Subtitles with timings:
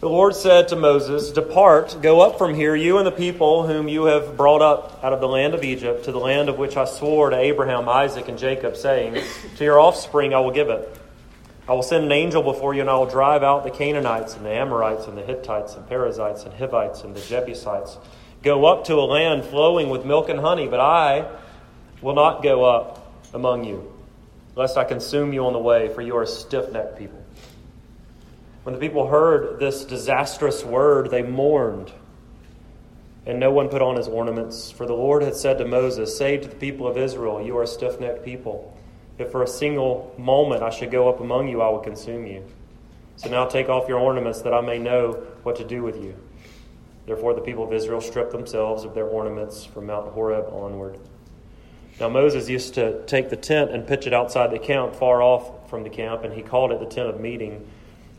[0.00, 3.88] The Lord said to Moses, Depart, go up from here, you and the people whom
[3.88, 6.76] you have brought up out of the land of Egypt, to the land of which
[6.76, 9.20] I swore to Abraham, Isaac, and Jacob, saying,
[9.56, 10.96] To your offspring I will give it.
[11.68, 14.46] I will send an angel before you, and I will drive out the Canaanites, and
[14.46, 17.98] the Amorites, and the Hittites, and Perizzites, and Hivites, and the Jebusites.
[18.44, 21.28] Go up to a land flowing with milk and honey, but I
[22.02, 23.92] will not go up among you,
[24.54, 27.17] lest I consume you on the way, for you are a stiff necked people.
[28.68, 31.90] When the people heard this disastrous word, they mourned,
[33.24, 34.70] and no one put on his ornaments.
[34.70, 37.62] For the Lord had said to Moses, Say to the people of Israel, You are
[37.62, 38.76] a stiff necked people.
[39.16, 42.44] If for a single moment I should go up among you, I will consume you.
[43.16, 45.12] So now take off your ornaments, that I may know
[45.44, 46.14] what to do with you.
[47.06, 50.98] Therefore, the people of Israel stripped themselves of their ornaments from Mount Horeb onward.
[51.98, 55.70] Now, Moses used to take the tent and pitch it outside the camp, far off
[55.70, 57.66] from the camp, and he called it the tent of meeting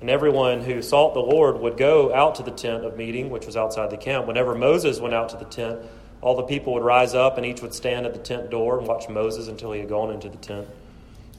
[0.01, 3.45] and everyone who sought the Lord would go out to the tent of meeting, which
[3.45, 4.27] was outside the camp.
[4.27, 5.79] Whenever Moses went out to the tent,
[6.21, 8.87] all the people would rise up, and each would stand at the tent door and
[8.87, 10.67] watch Moses until he had gone into the tent.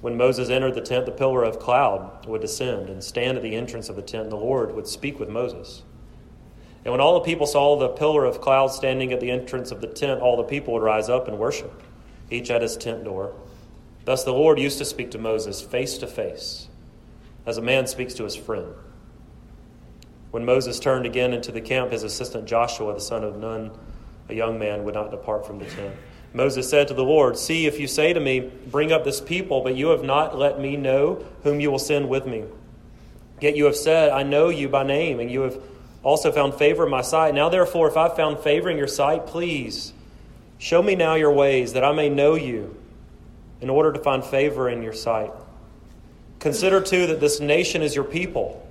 [0.02, 3.54] When Moses entered the tent, the pillar of cloud would descend and stand at the
[3.54, 5.82] entrance of the tent, and the Lord would speak with Moses.
[6.84, 9.82] And when all the people saw the pillar of cloud standing at the entrance of
[9.82, 11.82] the tent, all the people would rise up and worship,
[12.30, 13.34] each at his tent door.
[14.06, 16.69] Thus the Lord used to speak to Moses face to face
[17.50, 18.72] as a man speaks to his friend.
[20.30, 23.72] When Moses turned again into the camp, his assistant Joshua, the son of Nun,
[24.28, 25.96] a young man, would not depart from the tent.
[26.32, 29.62] Moses said to the Lord, See, if you say to me, Bring up this people,
[29.62, 32.44] but you have not let me know whom you will send with me.
[33.40, 35.60] Yet you have said, I know you by name, and you have
[36.04, 37.34] also found favor in my sight.
[37.34, 39.92] Now, therefore, if I've found favor in your sight, please
[40.58, 42.76] show me now your ways, that I may know you,
[43.60, 45.32] in order to find favor in your sight.
[46.40, 48.66] Consider too that this nation is your people.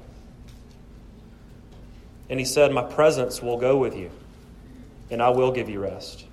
[2.29, 4.11] And he said, My presence will go with you,
[5.09, 6.25] and I will give you rest.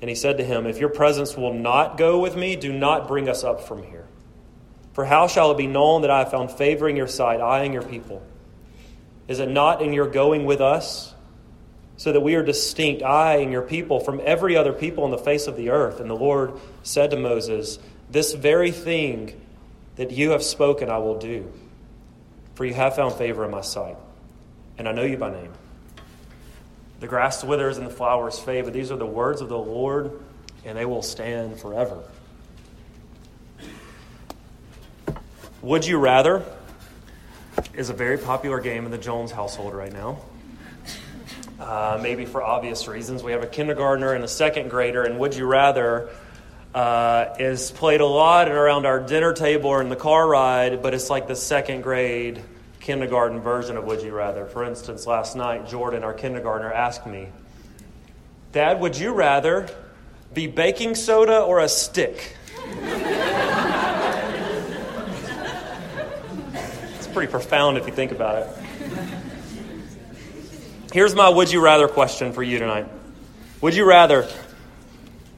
[0.00, 3.08] And he said to him, If your presence will not go with me, do not
[3.08, 4.06] bring us up from here.
[4.92, 7.64] For how shall it be known that I have found favor in your sight, I
[7.64, 8.22] and your people?
[9.28, 11.14] Is it not in your going with us,
[11.96, 15.18] so that we are distinct, I and your people, from every other people on the
[15.18, 16.00] face of the earth?
[16.00, 16.52] And the Lord
[16.82, 17.78] said to Moses,
[18.10, 19.40] This very thing
[19.96, 21.50] that you have spoken, I will do.
[22.54, 23.96] For you have found favor in my sight,
[24.78, 25.52] and I know you by name.
[27.00, 30.20] The grass withers and the flowers fade, but these are the words of the Lord,
[30.64, 32.02] and they will stand forever.
[35.62, 36.44] Would you rather
[37.76, 40.18] is a very popular game in the Jones household right now.
[41.58, 43.22] Uh, maybe for obvious reasons.
[43.22, 46.10] We have a kindergartner and a second grader, and would you rather
[46.74, 50.92] uh, is played a lot around our dinner table or in the car ride, but
[50.92, 52.42] it's like the second grade
[52.80, 54.44] kindergarten version of Would You Rather.
[54.44, 57.28] For instance, last night, Jordan, our kindergartner, asked me,
[58.52, 59.68] Dad, would you rather
[60.32, 62.36] be baking soda or a stick?
[66.96, 68.48] it's pretty profound if you think about it.
[70.92, 72.88] Here's my would you rather question for you tonight.
[73.60, 74.28] Would you rather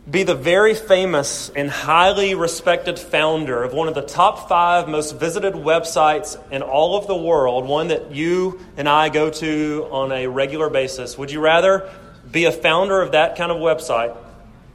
[0.08, 5.18] be the very famous and highly respected founder of one of the top five most
[5.18, 10.12] visited websites in all of the world, one that you and I go to on
[10.12, 11.90] a regular basis, would you rather
[12.30, 14.16] be a founder of that kind of website?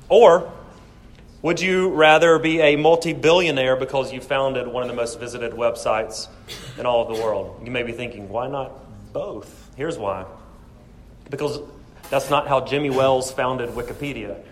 [0.10, 0.52] Or
[1.42, 5.54] would you rather be a multi billionaire because you founded one of the most visited
[5.54, 6.28] websites
[6.78, 7.62] in all of the world?
[7.64, 8.72] You may be thinking, why not
[9.14, 9.70] both?
[9.78, 10.26] Here's why.
[11.30, 11.62] Because
[12.10, 14.44] that's not how Jimmy Wales founded Wikipedia.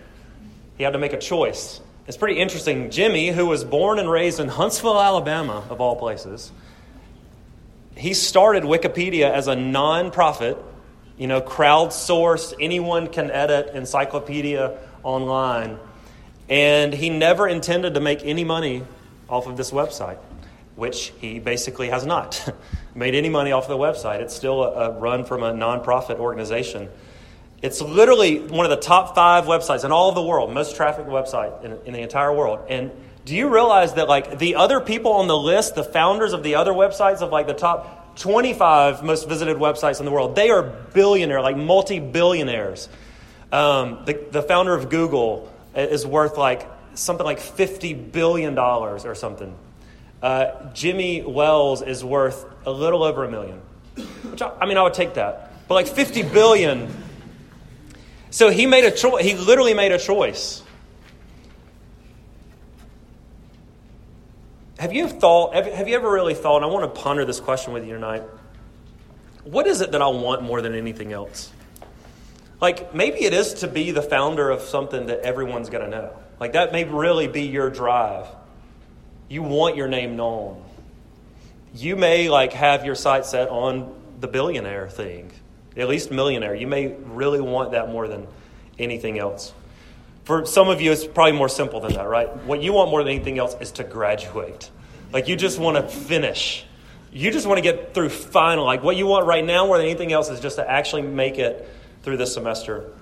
[0.80, 1.78] He had to make a choice.
[2.06, 2.90] It's pretty interesting.
[2.90, 6.50] Jimmy, who was born and raised in Huntsville, Alabama, of all places,
[7.94, 10.56] he started Wikipedia as a non-profit,
[11.18, 15.78] you know, crowdsourced, anyone can edit encyclopedia online.
[16.48, 18.82] And he never intended to make any money
[19.28, 20.16] off of this website,
[20.76, 22.54] which he basically has not
[22.94, 24.20] made any money off of the website.
[24.20, 26.88] It's still a, a run from a nonprofit organization.
[27.62, 31.08] It's literally one of the top five websites in all of the world, most trafficked
[31.08, 32.60] website in, in, the entire world.
[32.70, 32.90] And
[33.26, 36.54] do you realize that like the other people on the list, the founders of the
[36.54, 40.62] other websites of like the top 25 most visited websites in the world, they are
[40.62, 42.88] billionaire, like multi-billionaires.
[43.52, 49.54] Um, the, the founder of Google is worth like something like $50 billion or something.
[50.22, 53.60] Uh, Jimmy Wales is worth a little over a million.
[54.30, 55.52] Which I, I mean, I would take that.
[55.68, 56.92] But like 50 billion
[58.30, 59.24] so he made a choice.
[59.24, 60.62] He literally made a choice.
[64.80, 67.86] Have you thought, have, you ever really thought, I want to ponder this question with
[67.86, 68.22] you tonight.
[69.44, 71.52] what is it that I want more than anything else?
[72.62, 76.16] Like, maybe it is to be the founder of something that everyone's going to know.
[76.38, 78.26] Like, that may really be your drive.
[79.28, 80.62] You want your name known.
[81.74, 85.30] You may, like, have your sight set on the billionaire thing,
[85.76, 86.54] at least millionaire.
[86.54, 88.26] You may really want that more than
[88.78, 89.52] anything else.
[90.24, 92.28] For some of you, it's probably more simple than that, right?
[92.44, 94.70] What you want more than anything else is to graduate.
[95.12, 96.64] Like, you just want to finish.
[97.12, 98.64] You just want to get through final.
[98.64, 101.38] Like, what you want right now more than anything else is just to actually make
[101.38, 101.68] it
[102.02, 102.92] through this semester.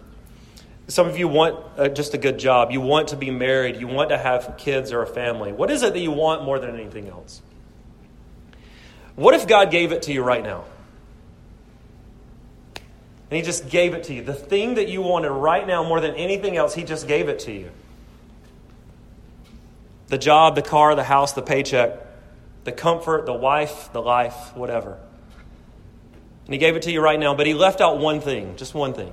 [0.86, 2.70] Some of you want uh, just a good job.
[2.70, 3.76] You want to be married.
[3.76, 5.52] You want to have kids or a family.
[5.52, 7.42] What is it that you want more than anything else?
[9.14, 10.64] What if God gave it to you right now?
[13.30, 14.22] And He just gave it to you.
[14.22, 17.40] The thing that you wanted right now more than anything else, He just gave it
[17.40, 17.70] to you.
[20.08, 21.98] The job, the car, the house, the paycheck,
[22.64, 24.98] the comfort, the wife, the life, whatever.
[26.46, 28.72] And He gave it to you right now, but He left out one thing, just
[28.72, 29.12] one thing.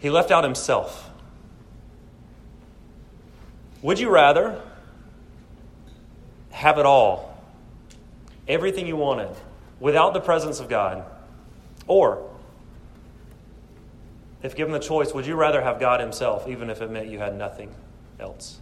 [0.00, 1.10] He left out Himself.
[3.82, 4.60] Would you rather
[6.50, 7.40] have it all,
[8.48, 9.30] everything you wanted,
[9.78, 11.04] without the presence of God?
[11.86, 12.28] Or,
[14.46, 17.18] if given the choice, would you rather have God Himself, even if it meant you
[17.18, 17.74] had nothing
[18.20, 18.60] else?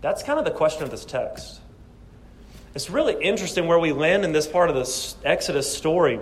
[0.00, 1.60] That's kind of the question of this text.
[2.74, 6.18] It's really interesting where we land in this part of this Exodus story.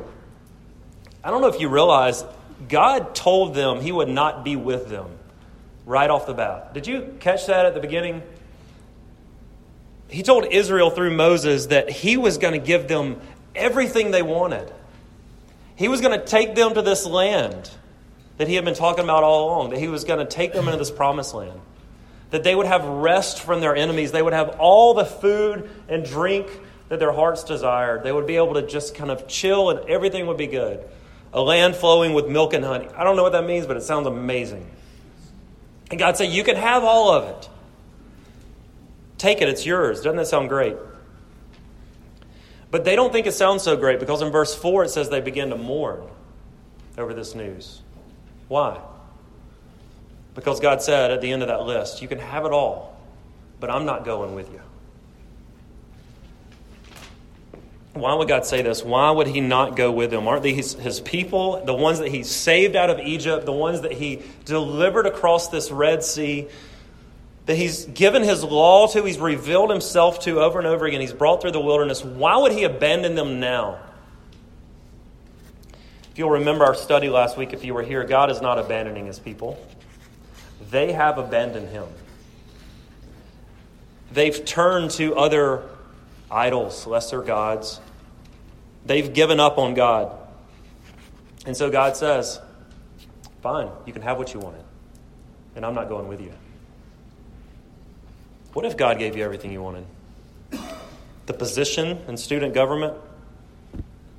[1.23, 2.25] I don't know if you realize
[2.69, 5.07] God told them he would not be with them
[5.87, 6.75] right off the bat.
[6.75, 8.21] Did you catch that at the beginning?
[10.09, 13.21] He told Israel through Moses that he was going to give them
[13.55, 14.73] everything they wanted.
[15.77, 17.71] He was going to take them to this land
[18.43, 20.67] that he had been talking about all along, that he was going to take them
[20.67, 21.61] into this promised land
[22.33, 24.11] that they would have rest from their enemies.
[24.11, 26.49] They would have all the food and drink
[26.89, 28.03] that their hearts desired.
[28.03, 30.81] They would be able to just kind of chill and everything would be good.
[31.35, 32.89] A land flowing with milk and honey.
[32.97, 34.69] I don't know what that means, but it sounds amazing.
[35.91, 37.49] And God said, You can have all of it.
[39.19, 39.99] Take it, it's yours.
[39.99, 40.77] Doesn't that sound great?
[42.71, 45.21] But they don't think it sounds so great because in verse 4 it says they
[45.21, 46.03] begin to mourn
[46.97, 47.83] over this news.
[48.53, 48.79] Why?
[50.35, 52.95] Because God said at the end of that list, you can have it all,
[53.61, 54.61] but I'm not going with you.
[57.95, 58.85] Why would God say this?
[58.85, 60.29] Why would He not go with them?
[60.29, 63.93] Aren't these His people, the ones that He saved out of Egypt, the ones that
[63.93, 66.47] He delivered across this Red Sea,
[67.47, 71.15] that He's given His law to, He's revealed Himself to over and over again, He's
[71.15, 72.05] brought through the wilderness?
[72.05, 73.79] Why would He abandon them now?
[76.13, 79.07] If you'll remember our study last week, if you were here, God is not abandoning
[79.07, 79.59] His people.
[80.71, 81.85] They have abandoned him.
[84.13, 85.69] They've turned to other
[86.31, 87.81] idols, lesser gods.
[88.87, 90.17] They've given up on God.
[91.47, 92.41] And so God says,
[93.43, 94.63] Fine, you can have what you wanted,
[95.57, 96.33] and I'm not going with you.
[98.53, 99.85] What if God gave you everything you wanted?
[101.27, 102.95] The position in student government,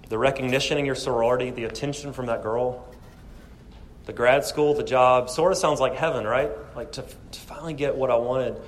[0.09, 2.85] the recognition in your sorority, the attention from that girl,
[4.05, 6.51] the grad school, the job, sort of sounds like heaven, right?
[6.75, 8.59] Like to, to finally get what I wanted.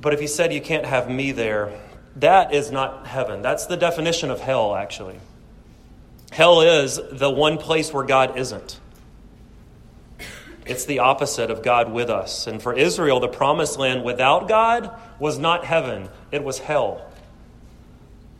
[0.00, 1.78] But if he said you can't have me there,
[2.16, 3.42] that is not heaven.
[3.42, 5.20] That's the definition of hell, actually.
[6.30, 8.78] Hell is the one place where God isn't.
[10.66, 12.46] It's the opposite of God with us.
[12.46, 17.10] And for Israel, the promised land without God was not heaven, it was hell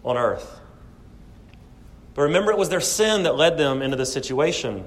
[0.05, 0.58] on earth.
[2.19, 4.85] But remember, it was their sin that led them into this situation.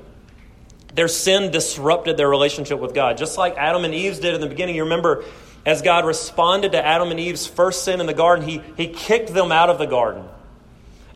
[0.96, 4.48] Their sin disrupted their relationship with God, just like Adam and Eve did in the
[4.48, 4.76] beginning.
[4.76, 5.24] You remember,
[5.66, 9.34] as God responded to Adam and Eve's first sin in the garden, he, he kicked
[9.34, 10.26] them out of the garden.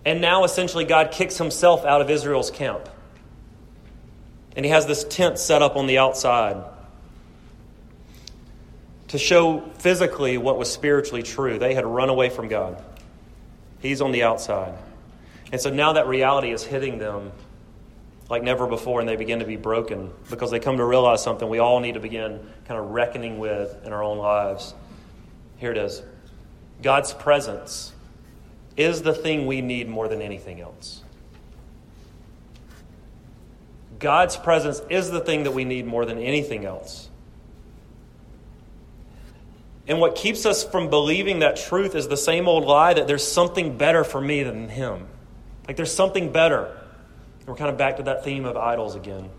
[0.05, 2.87] And now, essentially, God kicks himself out of Israel's camp.
[4.55, 6.63] And he has this tent set up on the outside
[9.09, 11.59] to show physically what was spiritually true.
[11.59, 12.81] They had run away from God,
[13.81, 14.75] he's on the outside.
[15.55, 17.31] And so now that reality is hitting them
[18.29, 21.47] like never before, and they begin to be broken because they come to realize something
[21.47, 24.73] we all need to begin kind of reckoning with in our own lives.
[25.55, 26.03] Here it is
[26.81, 27.93] God's presence
[28.75, 31.01] is the thing we need more than anything else.
[33.97, 37.07] God's presence is the thing that we need more than anything else.
[39.87, 43.25] And what keeps us from believing that truth is the same old lie that there's
[43.25, 45.07] something better for me than Him.
[45.67, 46.65] Like there's something better.
[47.39, 49.29] And we're kind of back to that theme of idols again.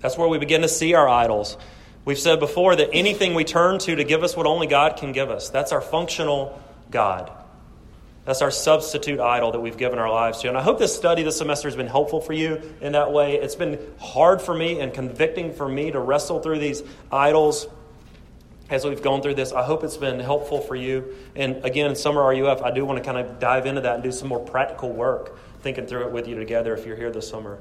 [0.00, 1.56] That's where we begin to see our idols.
[2.04, 5.12] We've said before that anything we turn to to give us what only God can
[5.12, 7.30] give us, that's our functional God.
[8.24, 10.48] That's our substitute idol that we've given our lives to.
[10.48, 13.34] And I hope this study this semester has been helpful for you in that way.
[13.36, 17.66] It's been hard for me and convicting for me to wrestle through these idols
[18.70, 19.52] as we've gone through this.
[19.52, 21.16] I hope it's been helpful for you.
[21.34, 24.12] And again, Summer RUF, I do want to kind of dive into that and do
[24.12, 27.58] some more practical work, thinking through it with you together if you're here this summer.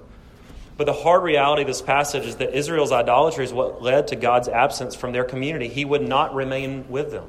[0.77, 4.15] But the hard reality of this passage is that Israel's idolatry is what led to
[4.15, 5.67] God's absence from their community.
[5.67, 7.27] He would not remain with them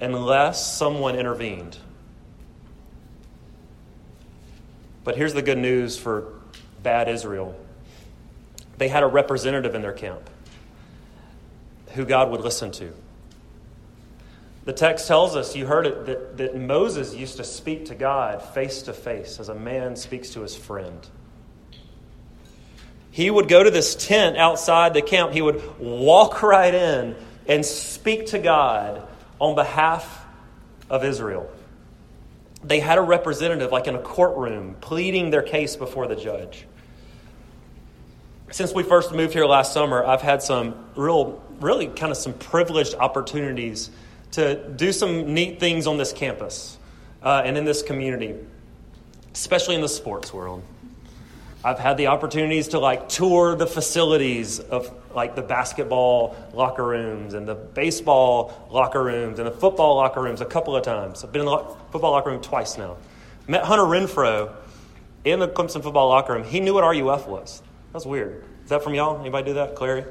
[0.00, 1.78] unless someone intervened.
[5.04, 6.34] But here's the good news for
[6.82, 7.56] bad Israel
[8.78, 10.28] they had a representative in their camp
[11.94, 12.92] who God would listen to.
[14.64, 18.42] The text tells us, you heard it, that, that Moses used to speak to God
[18.42, 21.06] face to face as a man speaks to his friend
[23.12, 25.32] he would go to this tent outside the camp.
[25.32, 27.14] He would walk right in
[27.46, 29.06] and speak to God
[29.38, 30.24] on behalf
[30.88, 31.48] of Israel.
[32.64, 36.66] They had a representative, like in a courtroom, pleading their case before the judge.
[38.50, 42.32] Since we first moved here last summer, I've had some real, really kind of some
[42.34, 43.90] privileged opportunities
[44.32, 46.78] to do some neat things on this campus
[47.22, 48.34] uh, and in this community,
[49.34, 50.62] especially in the sports world.
[51.64, 57.34] I've had the opportunities to like tour the facilities of like the basketball locker rooms
[57.34, 61.22] and the baseball locker rooms and the football locker rooms a couple of times.
[61.22, 61.58] I've been in the
[61.92, 62.96] football locker room twice now.
[63.46, 64.52] Met Hunter Renfrow
[65.24, 66.42] in the Clemson football locker room.
[66.42, 67.62] He knew what RUF was.
[67.92, 68.44] That's weird.
[68.64, 69.20] Is that from y'all?
[69.20, 69.76] Anybody do that?
[69.76, 70.04] Clary?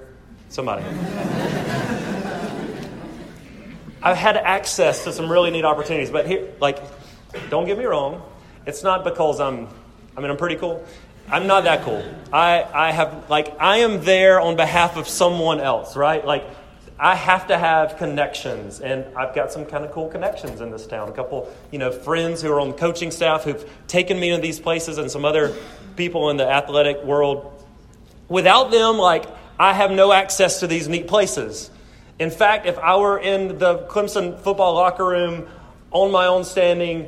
[0.51, 0.83] Somebody.
[4.03, 6.77] I've had access to some really neat opportunities, but here, like,
[7.49, 8.21] don't get me wrong.
[8.65, 9.69] It's not because I'm,
[10.17, 10.85] I mean, I'm pretty cool.
[11.29, 12.03] I'm not that cool.
[12.33, 16.25] I, I have, like, I am there on behalf of someone else, right?
[16.25, 16.43] Like,
[16.99, 20.85] I have to have connections, and I've got some kind of cool connections in this
[20.85, 21.07] town.
[21.07, 24.59] A couple, you know, friends who are on coaching staff who've taken me to these
[24.59, 25.55] places, and some other
[25.95, 27.65] people in the athletic world.
[28.27, 29.25] Without them, like,
[29.61, 31.69] I have no access to these neat places.
[32.17, 35.47] In fact, if I were in the Clemson football locker room
[35.91, 37.07] on my own standing,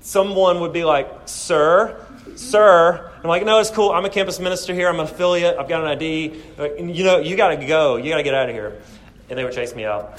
[0.00, 2.02] someone would be like, Sir,
[2.34, 3.90] sir, I'm like, no, it's cool.
[3.90, 4.88] I'm a campus minister here.
[4.88, 5.58] I'm an affiliate.
[5.58, 6.40] I've got an ID.
[6.78, 7.96] You know, you got to go.
[7.96, 8.80] You got to get out of here.
[9.28, 10.18] And they would chase me out.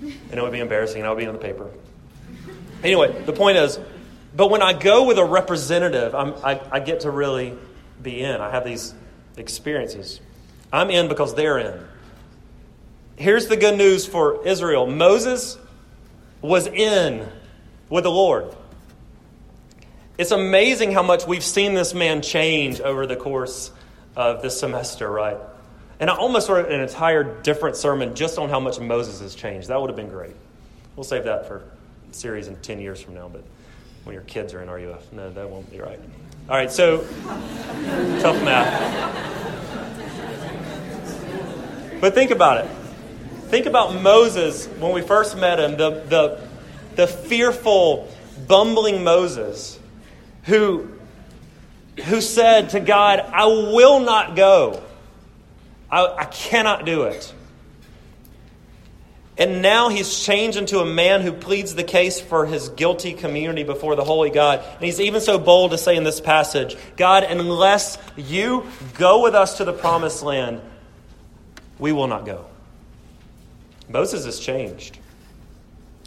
[0.00, 1.02] And it would be embarrassing.
[1.02, 1.70] And I would be in the paper.
[2.82, 3.78] Anyway, the point is,
[4.34, 7.58] but when I go with a representative, I, I get to really
[8.02, 8.40] be in.
[8.40, 8.94] I have these
[9.36, 10.20] experiences.
[10.72, 11.86] I'm in because they're in.
[13.16, 15.58] Here's the good news for Israel Moses
[16.40, 17.28] was in
[17.88, 18.54] with the Lord.
[20.16, 23.70] It's amazing how much we've seen this man change over the course
[24.16, 25.38] of this semester, right?
[25.98, 29.68] And I almost wrote an entire different sermon just on how much Moses has changed.
[29.68, 30.34] That would have been great.
[30.96, 31.62] We'll save that for
[32.12, 33.44] series in 10 years from now, but
[34.04, 36.00] when your kids are in RUF, no, that won't be right.
[36.48, 36.98] All right, so
[38.20, 39.39] tough math.
[42.00, 42.70] But think about it.
[43.48, 46.48] Think about Moses when we first met him, the, the,
[46.96, 48.08] the fearful,
[48.46, 49.78] bumbling Moses
[50.44, 50.88] who,
[52.06, 54.82] who said to God, I will not go.
[55.90, 57.34] I, I cannot do it.
[59.36, 63.62] And now he's changed into a man who pleads the case for his guilty community
[63.62, 64.62] before the holy God.
[64.74, 69.34] And he's even so bold to say in this passage God, unless you go with
[69.34, 70.60] us to the promised land,
[71.80, 72.46] we will not go.
[73.88, 74.98] Moses has changed.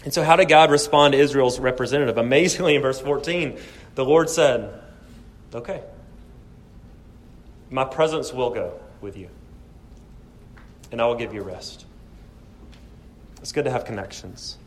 [0.03, 2.17] And so, how did God respond to Israel's representative?
[2.17, 3.57] Amazingly, in verse 14,
[3.95, 4.81] the Lord said,
[5.53, 5.81] Okay,
[7.69, 9.29] my presence will go with you,
[10.91, 11.85] and I will give you rest.
[13.41, 14.57] It's good to have connections.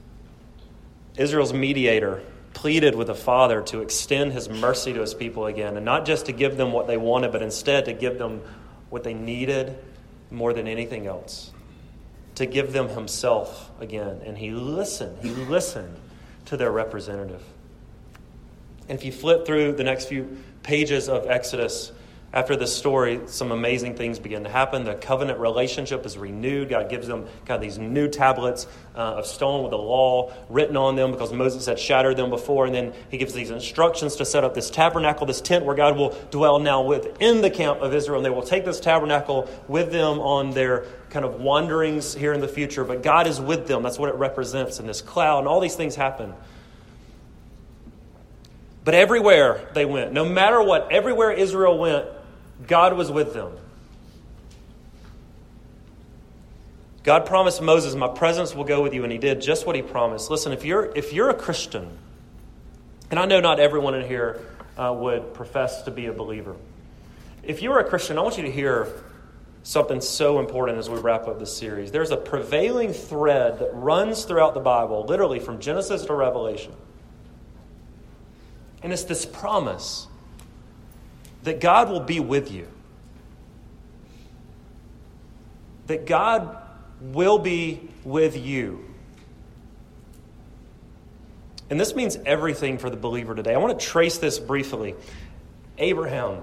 [1.16, 2.22] Israel's mediator
[2.52, 6.26] pleaded with the Father to extend his mercy to his people again, and not just
[6.26, 8.42] to give them what they wanted, but instead to give them
[8.90, 9.78] what they needed
[10.30, 11.52] more than anything else.
[12.36, 14.20] To give them himself again.
[14.24, 15.18] And he listened.
[15.22, 15.96] He listened
[16.46, 17.42] to their representative.
[18.88, 21.92] And if you flip through the next few pages of Exodus,
[22.36, 24.84] after this story, some amazing things begin to happen.
[24.84, 26.68] The covenant relationship is renewed.
[26.68, 30.76] God gives them kind of these new tablets uh, of stone with the law written
[30.76, 32.66] on them because Moses had shattered them before.
[32.66, 35.96] And then he gives these instructions to set up this tabernacle, this tent where God
[35.96, 38.18] will dwell now within the camp of Israel.
[38.18, 42.42] And they will take this tabernacle with them on their kind of wanderings here in
[42.42, 42.84] the future.
[42.84, 43.82] But God is with them.
[43.82, 45.38] That's what it represents in this cloud.
[45.38, 46.34] And all these things happen.
[48.84, 52.06] But everywhere they went, no matter what, everywhere Israel went,
[52.64, 53.52] God was with them.
[57.02, 59.82] God promised Moses, My presence will go with you, and he did just what he
[59.82, 60.28] promised.
[60.30, 61.88] Listen, if you're, if you're a Christian,
[63.10, 64.40] and I know not everyone in here
[64.76, 66.56] uh, would profess to be a believer,
[67.44, 68.88] if you're a Christian, I want you to hear
[69.62, 71.92] something so important as we wrap up this series.
[71.92, 76.72] There's a prevailing thread that runs throughout the Bible, literally from Genesis to Revelation.
[78.82, 80.08] And it's this promise
[81.46, 82.66] that God will be with you.
[85.86, 86.58] That God
[87.00, 88.84] will be with you.
[91.70, 93.54] And this means everything for the believer today.
[93.54, 94.96] I want to trace this briefly.
[95.78, 96.42] Abraham.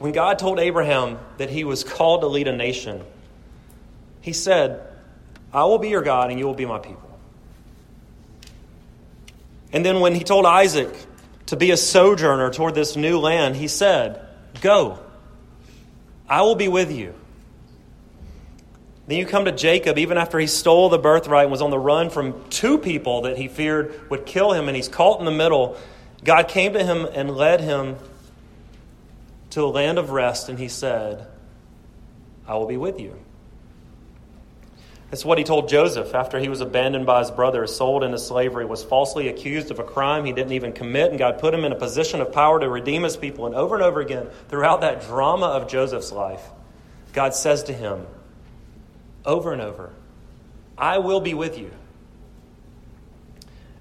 [0.00, 3.04] When God told Abraham that he was called to lead a nation,
[4.20, 4.84] he said,
[5.52, 7.08] I will be your God and you will be my people.
[9.72, 10.92] And then when he told Isaac
[11.50, 14.24] to be a sojourner toward this new land, he said,
[14.60, 15.00] Go,
[16.28, 17.12] I will be with you.
[19.08, 21.78] Then you come to Jacob, even after he stole the birthright and was on the
[21.78, 25.32] run from two people that he feared would kill him, and he's caught in the
[25.32, 25.76] middle.
[26.22, 27.96] God came to him and led him
[29.50, 31.26] to a land of rest, and he said,
[32.46, 33.18] I will be with you.
[35.10, 38.64] That's what he told Joseph after he was abandoned by his brothers, sold into slavery,
[38.64, 41.72] was falsely accused of a crime he didn't even commit, and God put him in
[41.72, 43.46] a position of power to redeem his people.
[43.46, 46.42] And over and over again, throughout that drama of Joseph's life,
[47.12, 48.06] God says to him,
[49.24, 49.90] over and over,
[50.78, 51.70] I will be with you.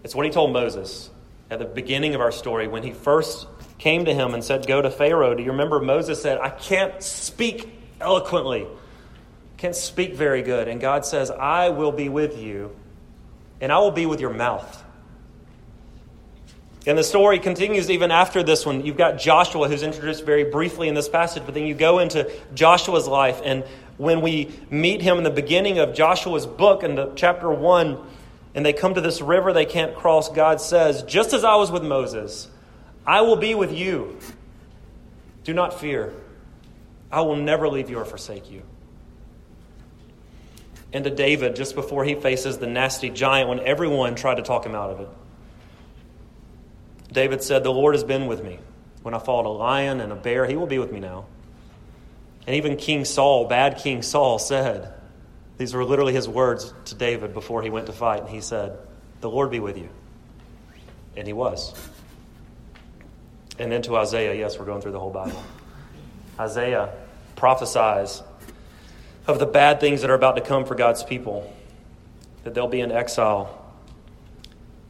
[0.03, 1.09] It's what he told Moses
[1.51, 4.81] at the beginning of our story when he first came to him and said, Go
[4.81, 5.33] to Pharaoh.
[5.35, 7.71] Do you remember Moses said, I can't speak
[8.01, 8.67] eloquently,
[9.59, 10.69] can't speak very good.
[10.69, 12.73] And God says, I will be with you,
[13.59, 14.85] and I will be with your mouth.
[16.87, 18.85] And the story continues even after this one.
[18.85, 22.31] You've got Joshua, who's introduced very briefly in this passage, but then you go into
[22.53, 23.41] Joshua's life.
[23.43, 23.65] And
[23.97, 27.99] when we meet him in the beginning of Joshua's book in the chapter 1,
[28.55, 31.69] and they come to this river they can't cross, God says, Just as I was
[31.69, 32.47] with Moses,
[33.05, 34.17] I will be with you.
[35.43, 36.13] Do not fear.
[37.11, 38.63] I will never leave you or forsake you.
[40.91, 44.65] And to David, just before he faces the nasty giant, when everyone tried to talk
[44.65, 45.09] him out of it,
[47.11, 48.59] David said, The Lord has been with me.
[49.01, 51.25] When I fought a lion and a bear, he will be with me now.
[52.47, 54.93] And even King Saul, bad King Saul, said,
[55.57, 58.21] These were literally his words to David before he went to fight.
[58.21, 58.77] And he said,
[59.21, 59.89] The Lord be with you.
[61.15, 61.73] And he was.
[63.59, 65.43] And then to Isaiah, yes, we're going through the whole Bible.
[66.39, 66.93] Isaiah
[67.35, 68.23] prophesies
[69.27, 71.53] of the bad things that are about to come for God's people,
[72.43, 73.55] that they'll be in exile.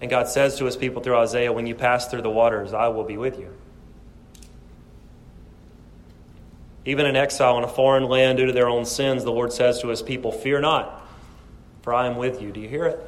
[0.02, 2.88] And God says to his people through Isaiah, When you pass through the waters, I
[2.88, 3.54] will be with you.
[6.86, 9.82] Even in exile in a foreign land due to their own sins, the Lord says
[9.82, 11.06] to his people, Fear not,
[11.82, 12.52] for I am with you.
[12.52, 13.00] Do you hear it?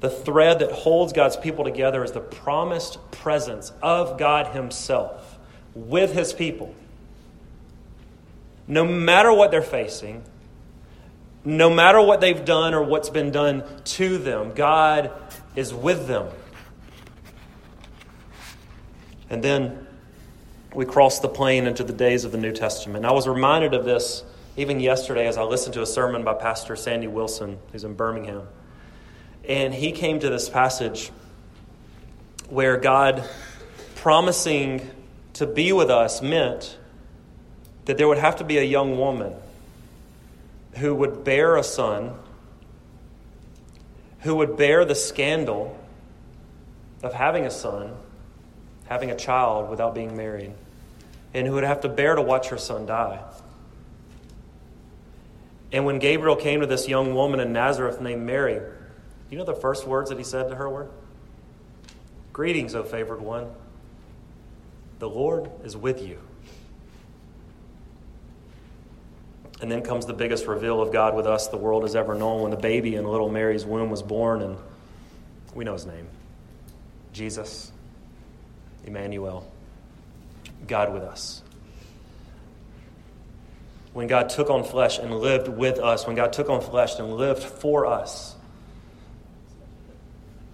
[0.00, 5.38] The thread that holds God's people together is the promised presence of God Himself
[5.74, 6.74] with His people.
[8.68, 10.24] No matter what they're facing,
[11.44, 15.12] no matter what they've done or what's been done to them, God
[15.54, 16.28] is with them.
[19.30, 19.86] And then
[20.74, 23.04] we cross the plain into the days of the New Testament.
[23.04, 24.24] I was reminded of this
[24.56, 28.48] even yesterday as I listened to a sermon by Pastor Sandy Wilson, who's in Birmingham.
[29.48, 31.10] And he came to this passage
[32.48, 33.28] where God
[33.96, 34.88] promising
[35.34, 36.78] to be with us meant
[37.86, 39.32] that there would have to be a young woman
[40.76, 42.14] who would bear a son,
[44.20, 45.78] who would bear the scandal
[47.02, 47.94] of having a son,
[48.86, 50.52] having a child without being married
[51.36, 53.20] and who would have to bear to watch her son die.
[55.70, 58.60] And when Gabriel came to this young woman in Nazareth named Mary,
[59.30, 60.88] you know the first words that he said to her were?
[62.32, 63.50] Greetings, O favored one.
[64.98, 66.18] The Lord is with you.
[69.60, 72.42] And then comes the biggest reveal of God with us the world has ever known
[72.42, 74.58] when the baby in little Mary's womb was born, and
[75.54, 76.08] we know his name
[77.12, 77.72] Jesus,
[78.84, 79.50] Emmanuel.
[80.66, 81.42] God with us.
[83.92, 87.14] When God took on flesh and lived with us, when God took on flesh and
[87.14, 88.36] lived for us.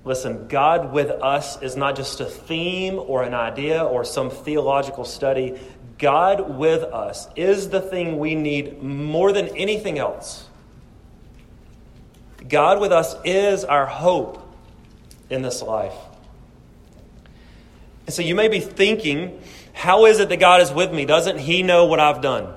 [0.04, 5.04] Listen, God with us is not just a theme or an idea or some theological
[5.04, 5.58] study.
[6.02, 10.46] God with us is the thing we need more than anything else.
[12.46, 14.38] God with us is our hope
[15.30, 15.94] in this life.
[18.06, 19.40] And so you may be thinking,
[19.72, 21.06] how is it that God is with me?
[21.06, 22.52] Doesn't He know what I've done?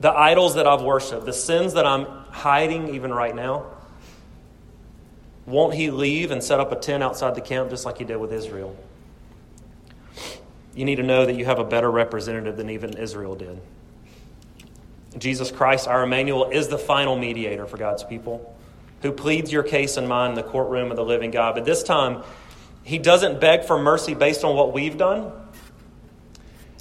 [0.00, 3.66] the idols that I've worshiped, the sins that I'm hiding even right now,
[5.46, 8.16] won't he leave and set up a tent outside the camp just like he did
[8.16, 8.76] with Israel?
[10.78, 13.60] You need to know that you have a better representative than even Israel did.
[15.18, 18.56] Jesus Christ, our Emmanuel, is the final mediator for God's people
[19.02, 21.56] who pleads your case and mine in the courtroom of the living God.
[21.56, 22.22] But this time,
[22.84, 25.32] he doesn't beg for mercy based on what we've done.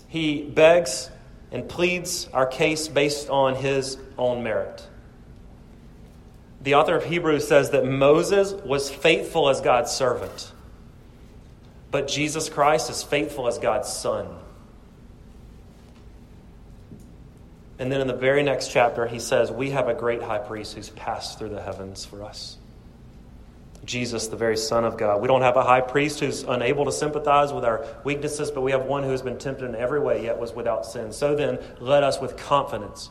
[0.07, 1.09] He begs
[1.51, 4.85] and pleads our case based on his own merit.
[6.61, 10.51] The author of Hebrews says that Moses was faithful as God's servant,
[11.97, 14.27] but Jesus Christ is faithful as God's son.
[17.79, 20.75] And then in the very next chapter, he says, We have a great high priest
[20.75, 22.59] who's passed through the heavens for us.
[23.83, 25.23] Jesus, the very Son of God.
[25.23, 28.73] We don't have a high priest who's unable to sympathize with our weaknesses, but we
[28.73, 31.11] have one who has been tempted in every way, yet was without sin.
[31.11, 33.09] So then, let us with confidence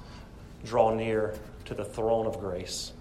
[0.64, 2.92] draw near to the throne of grace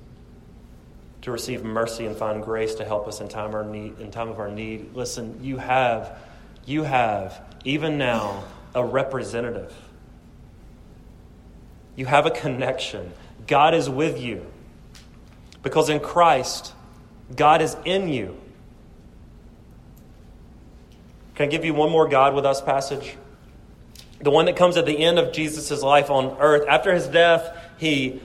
[1.25, 4.29] to receive mercy and find grace to help us in time, our need, in time
[4.29, 4.95] of our need.
[4.95, 6.17] Listen, you have,
[6.65, 9.73] you have, even now, a representative
[11.95, 13.11] you have a connection.
[13.47, 14.45] God is with you.
[15.63, 16.73] Because in Christ,
[17.35, 18.39] God is in you.
[21.35, 23.17] Can I give you one more God with us passage?
[24.21, 26.67] The one that comes at the end of Jesus' life on earth.
[26.67, 28.21] After his death, he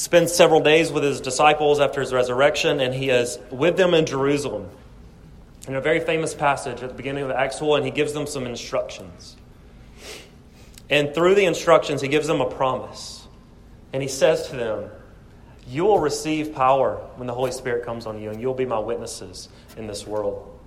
[0.00, 4.06] spends several days with his disciples after his resurrection, and he is with them in
[4.06, 4.66] Jerusalem.
[5.68, 8.46] In a very famous passage at the beginning of Acts 1, he gives them some
[8.46, 9.36] instructions.
[10.88, 13.28] And through the instructions, he gives them a promise.
[13.92, 14.90] And he says to them,
[15.68, 18.78] You will receive power when the Holy Spirit comes on you, and you'll be my
[18.78, 20.58] witnesses in this world.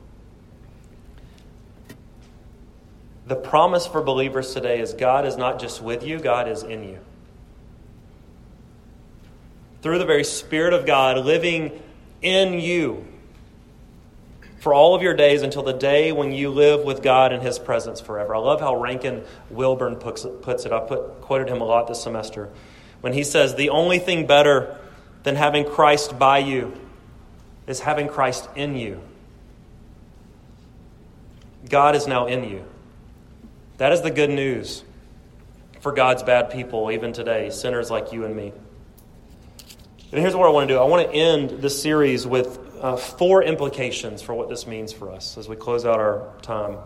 [3.25, 6.83] The promise for believers today is God is not just with you, God is in
[6.83, 6.99] you.
[9.83, 11.79] Through the very Spirit of God living
[12.21, 13.05] in you,
[14.59, 17.59] for all of your days until the day when you live with God in His
[17.59, 18.33] presence forever.
[18.33, 20.71] I love how Rankin Wilbourne puts it.
[20.71, 22.49] I put, quoted him a lot this semester
[23.01, 24.79] when he says, The only thing better
[25.23, 26.73] than having Christ by you
[27.67, 29.01] is having Christ in you.
[31.69, 32.63] God is now in you.
[33.79, 34.85] That is the good news
[35.81, 38.53] for God's bad people, even today, sinners like you and me.
[40.13, 42.97] And here's what I want to do I want to end this series with uh,
[42.97, 46.77] four implications for what this means for us as we close out our time.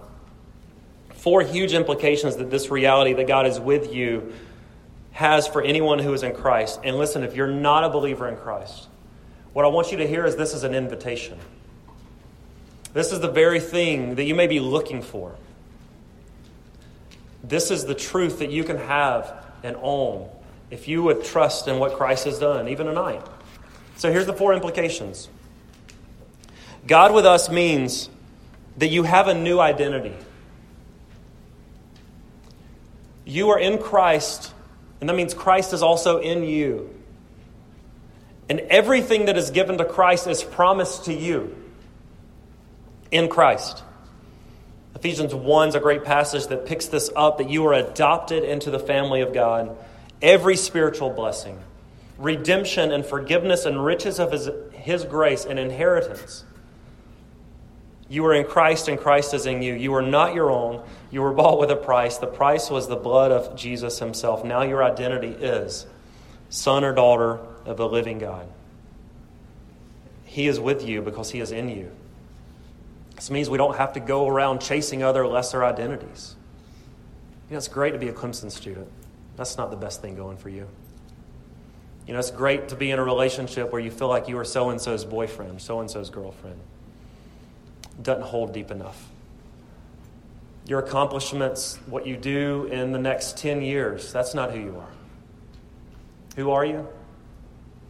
[1.10, 4.32] Four huge implications that this reality that God is with you
[5.12, 6.80] has for anyone who is in Christ.
[6.86, 8.88] And listen, if you're not a believer in Christ,
[9.52, 11.38] what I want you to hear is this is an invitation.
[12.94, 15.36] This is the very thing that you may be looking for.
[17.44, 20.30] This is the truth that you can have and own
[20.70, 23.22] if you would trust in what Christ has done, even tonight.
[23.98, 25.30] So here's the four implications
[26.86, 28.10] God with us means
[28.78, 30.16] that you have a new identity.
[33.26, 34.54] You are in Christ,
[35.02, 36.94] and that means Christ is also in you.
[38.50, 41.54] And everything that is given to Christ is promised to you
[43.12, 43.84] in Christ.
[44.96, 48.72] Ephesians 1 is a great passage that picks this up that you are adopted into
[48.72, 49.76] the family of God.
[50.22, 51.60] Every spiritual blessing,
[52.18, 56.44] redemption and forgiveness and riches of his, his grace and inheritance
[58.10, 59.74] you are in Christ, and Christ is in you.
[59.74, 60.82] You are not your own.
[61.12, 62.18] You were bought with a price.
[62.18, 64.46] The price was the blood of Jesus himself.
[64.46, 65.86] Now your identity is
[66.50, 68.48] son or daughter of the living God.
[70.24, 71.92] He is with you because he is in you.
[73.16, 76.36] This means we don't have to go around chasing other lesser identities.
[77.50, 78.88] You know, it's great to be a Clemson student.
[79.38, 80.68] That's not the best thing going for you.
[82.06, 84.46] You know, it's great to be in a relationship where you feel like you are
[84.46, 86.60] so and so's boyfriend, so and so's girlfriend
[88.02, 89.10] doesn't hold deep enough.
[90.68, 94.90] Your accomplishments, what you do in the next 10 years, that's not who you are.
[96.36, 96.88] Who are you?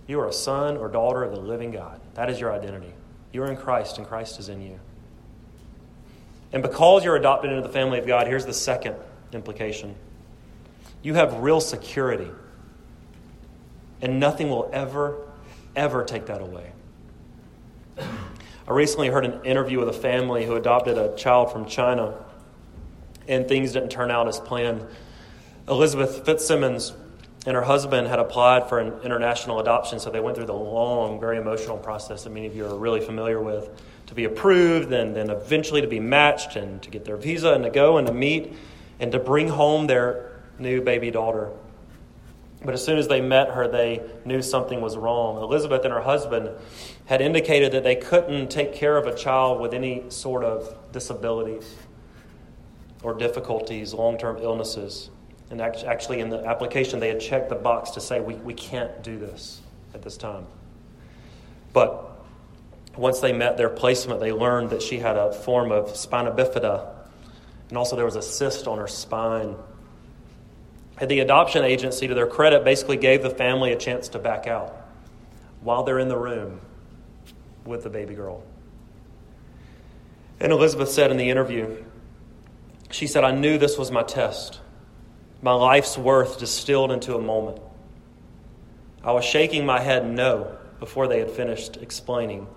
[0.07, 1.99] You are a son or daughter of the living God.
[2.13, 2.93] That is your identity.
[3.33, 4.79] You are in Christ, and Christ is in you.
[6.53, 8.95] And because you're adopted into the family of God, here's the second
[9.33, 9.95] implication
[11.01, 12.29] you have real security.
[14.01, 15.27] And nothing will ever,
[15.75, 16.71] ever take that away.
[17.99, 22.13] I recently heard an interview with a family who adopted a child from China,
[23.27, 24.85] and things didn't turn out as planned.
[25.67, 26.93] Elizabeth Fitzsimmons
[27.45, 31.19] and her husband had applied for an international adoption, so they went through the long,
[31.19, 33.69] very emotional process that many of you are really familiar with
[34.07, 37.63] to be approved, and then eventually to be matched, and to get their visa, and
[37.63, 38.53] to go and to meet,
[38.99, 40.26] and to bring home their
[40.59, 41.51] new baby daughter.
[42.63, 45.41] But as soon as they met her, they knew something was wrong.
[45.41, 46.49] Elizabeth and her husband
[47.05, 51.75] had indicated that they couldn't take care of a child with any sort of disabilities
[53.03, 55.09] or difficulties, long term illnesses.
[55.49, 59.01] And actually, in the application, they had checked the box to say, we, we can't
[59.03, 59.61] do this
[59.93, 60.45] at this time.
[61.71, 62.17] But
[62.97, 66.89] once they met their placement, they learned that she had a form of spina bifida,
[67.69, 69.55] and also there was a cyst on her spine.
[70.99, 74.47] And the adoption agency, to their credit, basically gave the family a chance to back
[74.47, 74.75] out
[75.61, 76.61] while they're in the room
[77.65, 78.43] with the baby girl.
[80.39, 81.83] And Elizabeth said in the interview,
[82.91, 84.59] she said, I knew this was my test,
[85.41, 87.59] my life's worth distilled into a moment.
[89.03, 92.47] I was shaking my head no before they had finished explaining.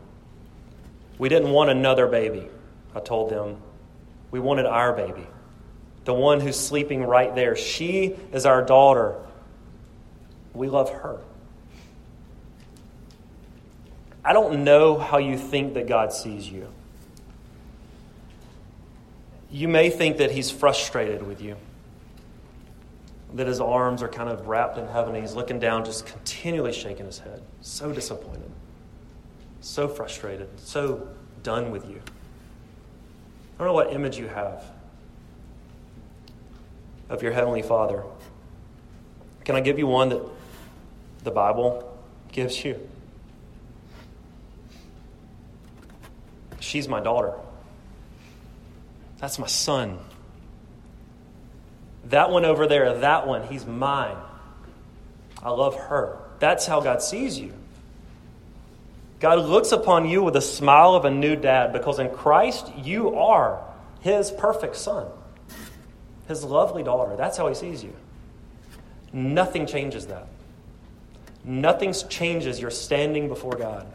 [1.18, 2.48] We didn't want another baby,
[2.94, 3.58] I told them.
[4.30, 5.26] We wanted our baby,
[6.10, 7.54] the one who's sleeping right there.
[7.54, 9.14] She is our daughter.
[10.54, 11.20] We love her.
[14.24, 16.66] I don't know how you think that God sees you.
[19.52, 21.54] You may think that He's frustrated with you,
[23.34, 26.72] that His arms are kind of wrapped in heaven and He's looking down, just continually
[26.72, 27.40] shaking His head.
[27.60, 28.50] So disappointed,
[29.60, 31.06] so frustrated, so
[31.44, 32.02] done with you.
[33.54, 34.64] I don't know what image you have
[37.10, 38.02] of your Heavenly Father.
[39.44, 40.22] Can I give you one that
[41.22, 41.98] the Bible
[42.32, 42.88] gives you?
[46.60, 47.34] She's my daughter.
[49.18, 49.98] That's my son.
[52.04, 54.16] That one over there, that one, he's mine.
[55.42, 56.18] I love her.
[56.38, 57.52] That's how God sees you.
[59.20, 63.14] God looks upon you with a smile of a new dad because in Christ you
[63.16, 63.62] are
[64.00, 65.06] his perfect son,
[66.30, 67.16] his lovely daughter.
[67.16, 67.92] That's how he sees you.
[69.12, 70.26] Nothing changes that.
[71.44, 73.86] Nothing changes your standing before God.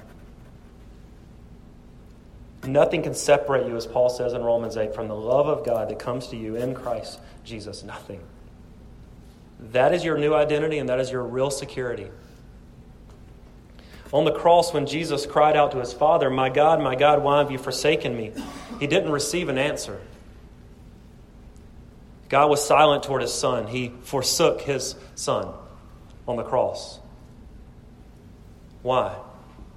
[2.65, 5.89] Nothing can separate you, as Paul says in Romans 8, from the love of God
[5.89, 7.84] that comes to you in Christ Jesus.
[7.84, 8.21] Nothing.
[9.71, 12.08] That is your new identity, and that is your real security.
[14.12, 17.39] On the cross, when Jesus cried out to his Father, My God, my God, why
[17.39, 18.34] have you forsaken me?
[18.80, 20.02] He didn't receive an answer.
[22.29, 23.67] God was silent toward his son.
[23.67, 25.53] He forsook his son
[26.27, 26.99] on the cross.
[28.81, 29.15] Why?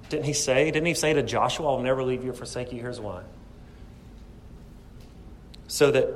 [0.09, 0.65] Didn't he say?
[0.71, 2.79] Didn't he say to Joshua, I'll never leave you or forsake you?
[2.79, 3.23] Here's why.
[5.67, 6.09] So that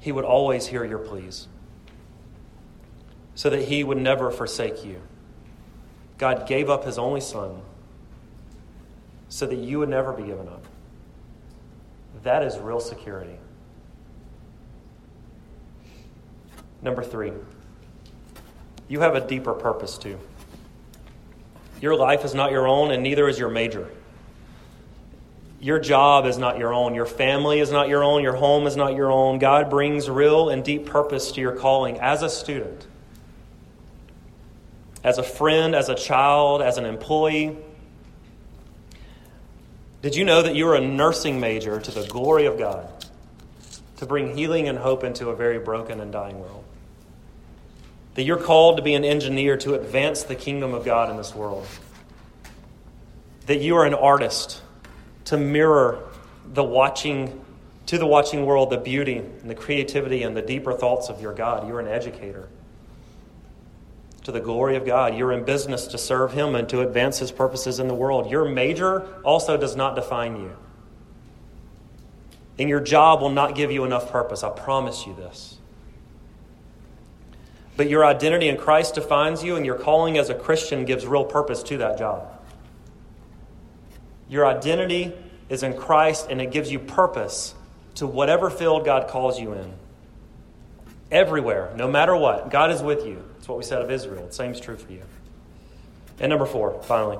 [0.00, 1.46] he would always hear your pleas.
[3.34, 5.00] So that he would never forsake you.
[6.16, 7.60] God gave up his only son
[9.28, 10.64] so that you would never be given up.
[12.22, 13.36] That is real security.
[16.86, 17.32] Number three,
[18.86, 20.20] you have a deeper purpose too.
[21.80, 23.90] Your life is not your own, and neither is your major.
[25.60, 26.94] Your job is not your own.
[26.94, 28.22] Your family is not your own.
[28.22, 29.40] Your home is not your own.
[29.40, 32.86] God brings real and deep purpose to your calling as a student,
[35.02, 37.56] as a friend, as a child, as an employee.
[40.02, 42.88] Did you know that you are a nursing major to the glory of God
[43.96, 46.62] to bring healing and hope into a very broken and dying world?
[48.16, 51.34] That you're called to be an engineer to advance the kingdom of God in this
[51.34, 51.66] world.
[53.44, 54.62] That you are an artist
[55.26, 56.02] to mirror
[56.52, 57.44] the watching
[57.86, 61.32] to the watching world the beauty and the creativity and the deeper thoughts of your
[61.32, 61.68] God.
[61.68, 62.48] You're an educator.
[64.24, 67.30] To the glory of God, you're in business to serve Him and to advance His
[67.30, 68.28] purposes in the world.
[68.28, 70.56] Your major also does not define you.
[72.58, 74.42] And your job will not give you enough purpose.
[74.42, 75.58] I promise you this.
[77.76, 81.24] But your identity in Christ defines you, and your calling as a Christian gives real
[81.24, 82.32] purpose to that job.
[84.28, 85.12] Your identity
[85.48, 87.54] is in Christ, and it gives you purpose
[87.96, 89.72] to whatever field God calls you in.
[91.10, 93.22] Everywhere, no matter what, God is with you.
[93.34, 94.26] That's what we said of Israel.
[94.26, 95.02] The same is true for you.
[96.18, 97.18] And number four, finally,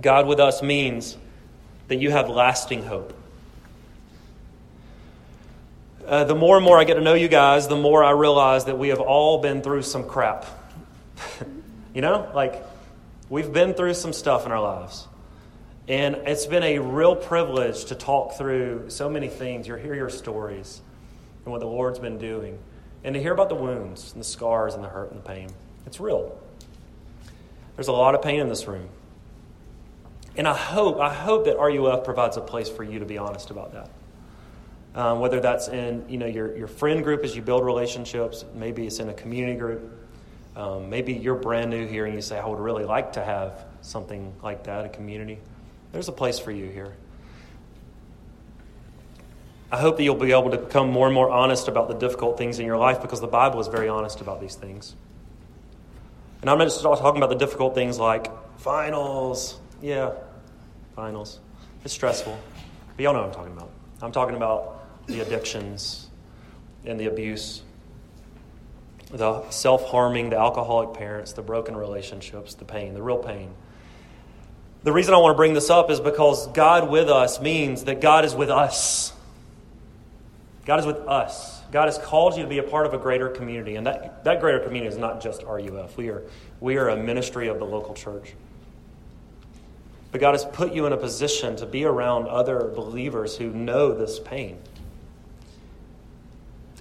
[0.00, 1.16] God with us means
[1.88, 3.12] that you have lasting hope.
[6.10, 8.64] Uh, the more and more I get to know you guys, the more I realize
[8.64, 10.44] that we have all been through some crap.
[11.94, 12.64] you know, like
[13.28, 15.06] we've been through some stuff in our lives.
[15.86, 20.10] And it's been a real privilege to talk through so many things, You hear your
[20.10, 20.80] stories
[21.44, 22.58] and what the Lord's been doing,
[23.04, 25.50] and to hear about the wounds and the scars and the hurt and the pain.
[25.86, 26.36] It's real.
[27.76, 28.88] There's a lot of pain in this room.
[30.36, 33.50] And I hope, I hope that RUF provides a place for you to be honest
[33.50, 33.90] about that
[34.94, 38.86] Um, whether that's in you know your, your friend group as you build relationships, maybe
[38.86, 39.98] it's in a community group.
[40.56, 43.64] Um, maybe you're brand new here and you say, I would really like to have
[43.82, 45.38] something like that, a community.
[45.92, 46.94] There's a place for you here.
[49.72, 52.36] I hope that you'll be able to become more and more honest about the difficult
[52.36, 54.96] things in your life because the Bible is very honest about these things.
[56.40, 59.60] And I'm not just talking about the difficult things like finals.
[59.80, 60.12] Yeah,
[60.96, 61.38] finals.
[61.84, 62.36] It's stressful.
[62.96, 63.70] But y'all know what I'm talking about.
[64.02, 64.79] I'm talking about
[65.10, 66.08] the addictions
[66.84, 67.62] and the abuse,
[69.10, 73.50] the self harming, the alcoholic parents, the broken relationships, the pain, the real pain.
[74.82, 78.00] The reason I want to bring this up is because God with us means that
[78.00, 79.12] God is with us.
[80.64, 81.60] God is with us.
[81.70, 84.40] God has called you to be a part of a greater community, and that, that
[84.40, 85.96] greater community is not just RUF.
[85.96, 86.22] We are,
[86.60, 88.34] we are a ministry of the local church.
[90.12, 93.94] But God has put you in a position to be around other believers who know
[93.94, 94.58] this pain.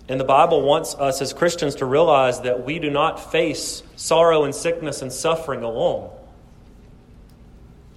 [0.10, 4.44] And the Bible wants us as Christians to realize that we do not face sorrow
[4.44, 6.10] and sickness and suffering alone.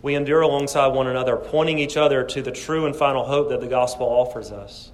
[0.02, 3.60] We endure alongside one another, pointing each other to the true and final hope that
[3.60, 4.90] the gospel offers us.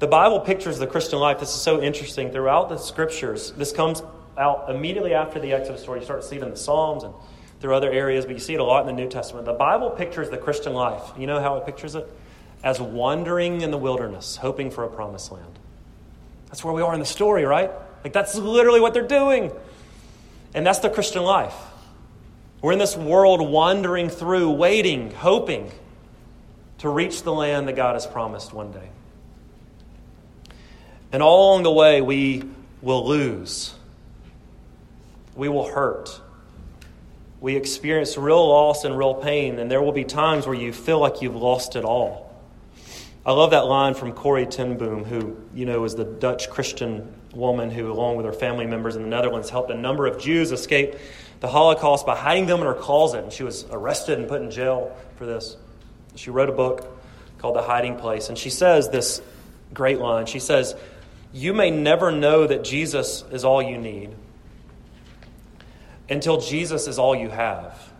[0.00, 1.38] The Bible pictures the Christian life.
[1.38, 2.32] This is so interesting.
[2.32, 4.02] Throughout the scriptures, this comes
[4.36, 6.00] out immediately after the Exodus story.
[6.00, 7.14] You start to see it in the Psalms and
[7.60, 9.44] through other areas, but you see it a lot in the New Testament.
[9.44, 11.12] The Bible pictures the Christian life.
[11.16, 12.12] You know how it pictures it?
[12.64, 15.60] As wandering in the wilderness, hoping for a promised land.
[16.52, 17.70] That's where we are in the story, right?
[18.04, 19.50] Like, that's literally what they're doing.
[20.52, 21.54] And that's the Christian life.
[22.60, 25.72] We're in this world wandering through, waiting, hoping
[26.78, 28.90] to reach the land that God has promised one day.
[31.10, 32.44] And all along the way, we
[32.82, 33.72] will lose.
[35.34, 36.20] We will hurt.
[37.40, 40.98] We experience real loss and real pain, and there will be times where you feel
[40.98, 42.31] like you've lost it all.
[43.24, 47.14] I love that line from Corrie ten Boom, who, you know, is the Dutch Christian
[47.32, 50.50] woman who, along with her family members in the Netherlands, helped a number of Jews
[50.50, 50.96] escape
[51.38, 53.22] the Holocaust by hiding them in her closet.
[53.22, 55.56] And she was arrested and put in jail for this.
[56.16, 56.98] She wrote a book
[57.38, 58.28] called The Hiding Place.
[58.28, 59.22] And she says this
[59.72, 60.26] great line.
[60.26, 60.74] She says,
[61.32, 64.14] you may never know that Jesus is all you need
[66.10, 67.91] until Jesus is all you have.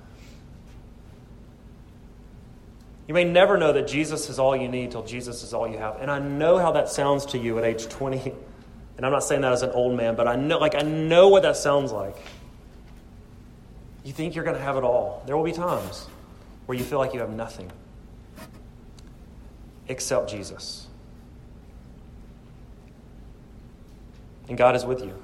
[3.13, 5.77] You may never know that Jesus is all you need until Jesus is all you
[5.77, 6.01] have.
[6.01, 8.33] And I know how that sounds to you at age 20.
[8.97, 11.29] And I'm not saying that as an old man, but I know like I know
[11.29, 12.17] what that sounds like.
[14.03, 15.23] You think you're going to have it all.
[15.27, 16.07] There will be times
[16.65, 17.71] where you feel like you have nothing
[19.89, 20.87] except Jesus.
[24.49, 25.15] And God is with you.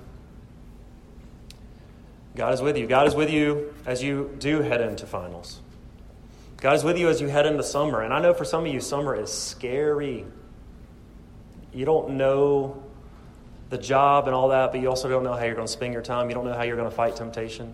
[2.37, 2.87] God is with you.
[2.87, 5.63] God is with you as you do head into finals.
[6.59, 8.03] God is with you as you head into summer.
[8.03, 10.25] And I know for some of you, summer is scary.
[11.73, 12.83] You don't know
[13.71, 15.93] the job and all that, but you also don't know how you're going to spend
[15.93, 16.29] your time.
[16.29, 17.73] You don't know how you're going to fight temptation.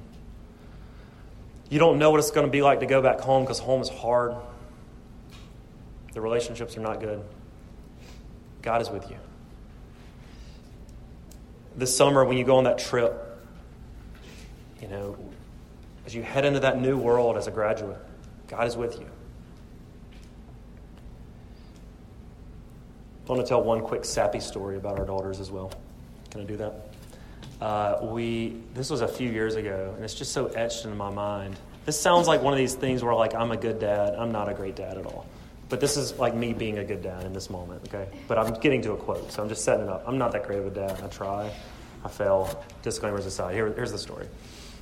[1.71, 3.81] You don't know what it's going to be like to go back home because home
[3.81, 4.35] is hard.
[6.13, 7.25] The relationships are not good.
[8.63, 9.17] God is with you
[11.77, 13.39] this summer when you go on that trip,
[14.81, 15.17] you know,
[16.07, 17.99] as you head into that new world as a graduate,
[18.49, 19.07] God is with you.
[23.27, 25.73] I want to tell one quick sappy story about our daughters as well.
[26.31, 26.75] Can I do that?
[27.61, 31.11] Uh, we this was a few years ago, and it's just so etched into my
[31.11, 31.57] mind.
[31.87, 34.15] This sounds like one of these things where like I'm a good dad.
[34.15, 35.27] I'm not a great dad at all.
[35.69, 38.07] But this is like me being a good dad in this moment, okay?
[38.29, 40.05] But I'm getting to a quote, so I'm just setting it up.
[40.07, 41.01] I'm not that great of a dad.
[41.03, 41.51] I try,
[42.05, 42.63] I fail.
[42.83, 44.29] Disclaimers aside, Here, here's the story.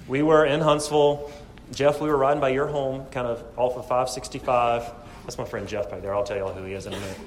[0.09, 1.31] We were in Huntsville.
[1.73, 4.91] Jeff, we were riding by your home, kind of off of 565.
[5.23, 6.15] That's my friend Jeff back there.
[6.15, 7.19] I'll tell you all who he is in a minute.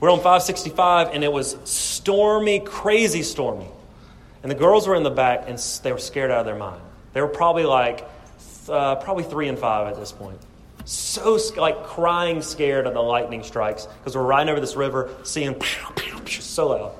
[0.00, 3.68] We're on 565, and it was stormy, crazy stormy.
[4.42, 6.80] And the girls were in the back, and they were scared out of their mind.
[7.12, 8.04] They were probably like,
[8.68, 10.38] uh, probably three and five at this point
[10.86, 15.52] so like crying scared of the lightning strikes because we're riding over this river seeing
[15.54, 16.94] pew, pew, pew, so loud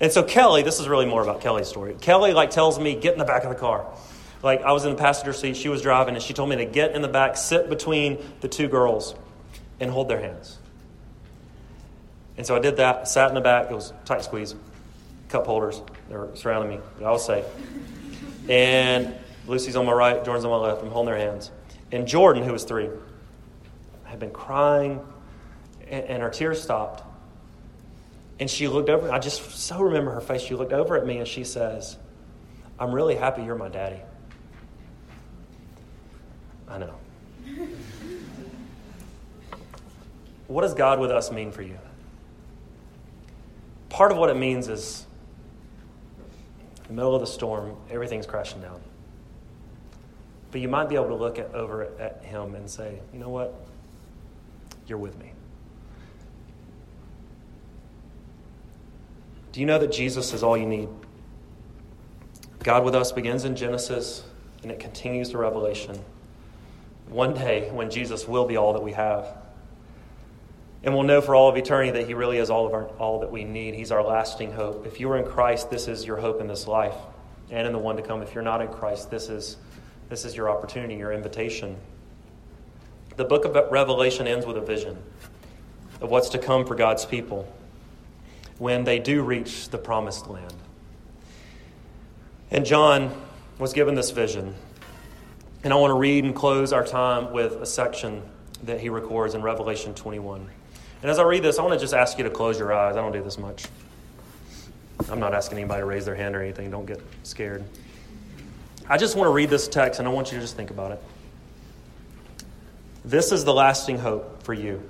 [0.00, 3.12] and so kelly this is really more about kelly's story kelly like tells me get
[3.12, 3.86] in the back of the car
[4.44, 6.64] like i was in the passenger seat she was driving and she told me to
[6.64, 9.14] get in the back sit between the two girls
[9.80, 10.58] and hold their hands
[12.36, 14.54] and so i did that sat in the back it was tight squeeze
[15.28, 17.44] cup holders they were surrounding me but i was safe
[18.48, 19.14] and
[19.46, 21.50] lucy's on my right jordan's on my left i'm holding their hands
[21.94, 22.88] and Jordan, who was three,
[24.02, 25.00] had been crying,
[25.88, 27.04] and, and her tears stopped.
[28.40, 30.42] And she looked over, I just so remember her face.
[30.42, 31.96] She looked over at me and she says,
[32.80, 34.00] I'm really happy you're my daddy.
[36.74, 36.94] I know.
[40.48, 41.78] what does God with us mean for you?
[43.94, 45.06] part of what it means is
[46.78, 48.80] in the middle of the storm, everything's crashing down.
[50.50, 53.28] But you might be able to look at, over at him and say, you know
[53.28, 53.54] what?
[54.88, 55.30] You're with me.
[59.52, 60.88] Do you know that Jesus is all you need?
[62.64, 64.24] God with us begins in Genesis
[64.64, 66.00] and it continues to Revelation.
[67.08, 69.36] One day when Jesus will be all that we have.
[70.82, 73.20] And we'll know for all of eternity that He really is all, of our, all
[73.20, 73.74] that we need.
[73.74, 74.86] He's our lasting hope.
[74.86, 76.96] If you are in Christ, this is your hope in this life
[77.50, 78.22] and in the one to come.
[78.22, 79.56] If you're not in Christ, this is,
[80.08, 81.76] this is your opportunity, your invitation.
[83.16, 84.98] The book of Revelation ends with a vision
[86.00, 87.50] of what's to come for God's people
[88.58, 90.54] when they do reach the promised land.
[92.50, 93.10] And John
[93.58, 94.54] was given this vision.
[95.64, 98.22] And I want to read and close our time with a section
[98.64, 100.46] that he records in Revelation 21.
[101.02, 102.96] And as I read this, I want to just ask you to close your eyes.
[102.96, 103.64] I don't do this much.
[105.10, 106.70] I'm not asking anybody to raise their hand or anything.
[106.70, 107.64] Don't get scared.
[108.88, 110.92] I just want to read this text and I want you to just think about
[110.92, 111.02] it.
[113.04, 114.82] This is the lasting hope for you.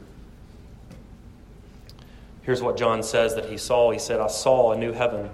[2.42, 3.90] Here's what John says that he saw.
[3.90, 5.30] He said, I saw a new heaven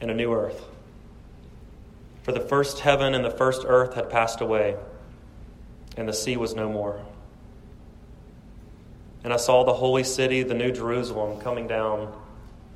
[0.00, 0.64] and a new earth.
[2.26, 4.74] For the first heaven and the first earth had passed away,
[5.96, 7.00] and the sea was no more.
[9.22, 12.12] And I saw the holy city, the new Jerusalem, coming down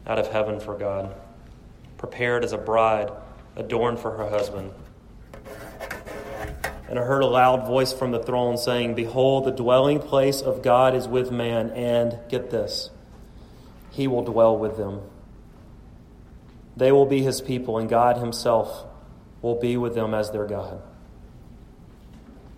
[0.06, 1.12] out of heaven for God,
[1.98, 3.10] prepared as a bride
[3.56, 4.70] adorned for her husband.
[6.88, 10.62] And I heard a loud voice from the throne saying, Behold, the dwelling place of
[10.62, 12.90] God is with man, and get this,
[13.90, 15.00] he will dwell with them.
[16.76, 18.86] They will be his people, and God himself
[19.42, 20.82] will be with them as their God.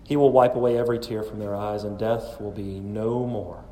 [0.03, 3.63] He will wipe away every tear from their eyes, and death will be no more.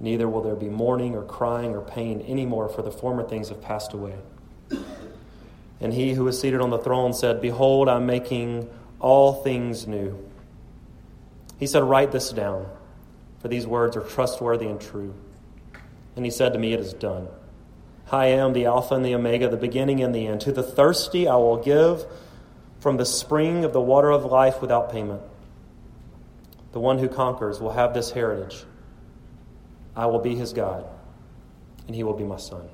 [0.00, 3.62] Neither will there be mourning or crying or pain anymore, for the former things have
[3.62, 4.16] passed away.
[5.80, 8.68] And he who was seated on the throne said, Behold, I'm making
[8.98, 10.18] all things new.
[11.58, 12.66] He said, Write this down,
[13.40, 15.14] for these words are trustworthy and true.
[16.16, 17.28] And he said to me, It is done.
[18.10, 20.40] I am the Alpha and the Omega, the beginning and the end.
[20.42, 22.06] To the thirsty, I will give
[22.78, 25.22] from the spring of the water of life without payment.
[26.72, 28.64] The one who conquers will have this heritage.
[29.96, 30.86] I will be his God,
[31.86, 32.68] and he will be my son.